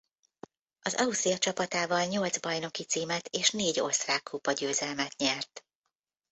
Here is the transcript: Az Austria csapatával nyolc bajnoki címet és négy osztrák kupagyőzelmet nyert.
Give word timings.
Az 0.81 0.95
Austria 0.95 1.37
csapatával 1.37 2.05
nyolc 2.05 2.39
bajnoki 2.39 2.83
címet 2.83 3.27
és 3.27 3.49
négy 3.49 3.79
osztrák 3.79 4.23
kupagyőzelmet 4.23 5.15
nyert. 5.17 5.65